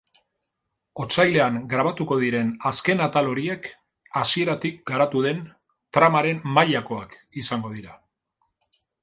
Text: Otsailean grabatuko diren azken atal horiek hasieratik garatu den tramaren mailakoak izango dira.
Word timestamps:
Otsailean 1.01 1.59
grabatuko 1.73 2.17
diren 2.23 2.49
azken 2.69 3.03
atal 3.07 3.29
horiek 3.33 3.69
hasieratik 4.23 4.81
garatu 4.93 5.23
den 5.27 5.45
tramaren 5.99 6.41
mailakoak 6.59 7.15
izango 7.45 7.75
dira. 7.77 7.97